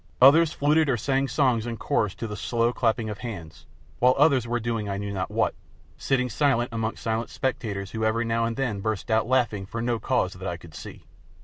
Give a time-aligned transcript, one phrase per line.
[0.19, 3.67] Others fluted or sang songs in chorus to the slow clapping of hands,
[3.99, 5.53] while others were doing I knew not what,
[5.95, 9.99] sitting silent amongst silent spectators who every now and then burst out laughing for no
[9.99, 11.05] cause that I could see.